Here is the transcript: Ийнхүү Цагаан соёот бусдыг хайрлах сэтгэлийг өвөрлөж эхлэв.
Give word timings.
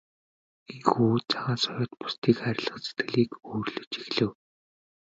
Ийнхүү 0.73 1.09
Цагаан 1.29 1.57
соёот 1.65 1.91
бусдыг 1.99 2.35
хайрлах 2.41 2.77
сэтгэлийг 2.81 3.31
өвөрлөж 3.51 3.91
эхлэв. 4.01 4.31